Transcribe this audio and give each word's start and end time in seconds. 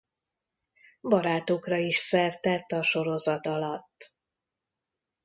Barátokra 1.01 1.77
is 1.77 1.95
szert 1.95 2.41
tett 2.41 2.71
a 2.71 2.83
sorozat 2.83 3.45
alatt. 3.45 4.15